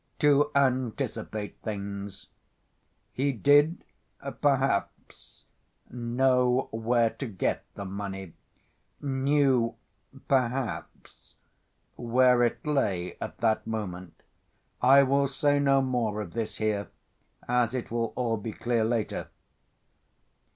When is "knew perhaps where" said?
8.99-12.41